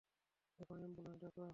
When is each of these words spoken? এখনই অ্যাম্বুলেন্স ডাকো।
এখনই 0.59 0.81
অ্যাম্বুলেন্স 0.81 1.17
ডাকো। 1.21 1.45